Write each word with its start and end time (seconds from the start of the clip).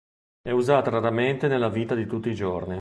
È 0.41 0.49
usata 0.49 0.89
raramente 0.89 1.47
nella 1.47 1.69
vita 1.69 1.93
di 1.93 2.07
tutti 2.07 2.29
i 2.29 2.33
giorni. 2.33 2.69